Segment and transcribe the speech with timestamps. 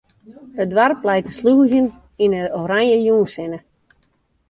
[0.61, 1.87] It doarp leit te slûgjen
[2.23, 3.59] yn 'e oranje jûnssinne.